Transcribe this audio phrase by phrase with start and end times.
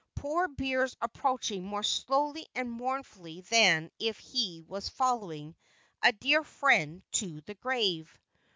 [0.15, 5.55] Poor Beers approached more slowly and mournfully than if he was following
[6.01, 8.17] a dear friend to the grave.